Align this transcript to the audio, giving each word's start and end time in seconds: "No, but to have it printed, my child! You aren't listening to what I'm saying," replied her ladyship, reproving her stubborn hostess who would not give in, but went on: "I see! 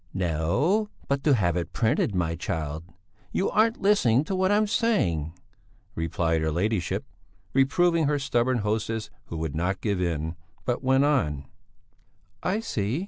"No, 0.15 0.89
but 1.07 1.23
to 1.25 1.35
have 1.35 1.55
it 1.55 1.73
printed, 1.73 2.15
my 2.15 2.35
child! 2.35 2.85
You 3.31 3.51
aren't 3.51 3.83
listening 3.83 4.23
to 4.23 4.35
what 4.35 4.51
I'm 4.51 4.65
saying," 4.65 5.37
replied 5.93 6.41
her 6.41 6.51
ladyship, 6.51 7.05
reproving 7.53 8.07
her 8.07 8.17
stubborn 8.17 8.57
hostess 8.65 9.11
who 9.25 9.37
would 9.37 9.55
not 9.55 9.79
give 9.79 10.01
in, 10.01 10.35
but 10.65 10.83
went 10.83 11.05
on: 11.05 11.45
"I 12.41 12.61
see! 12.61 12.99